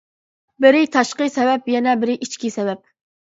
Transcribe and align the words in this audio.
بىرى 0.63 0.79
تاشقى 0.95 1.27
سەۋەب، 1.35 1.69
يەنە 1.73 1.95
بىرى 2.05 2.17
ئىچكى 2.27 2.51
سەۋەب. 2.59 2.83